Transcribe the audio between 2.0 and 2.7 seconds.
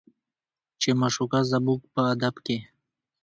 ادب کې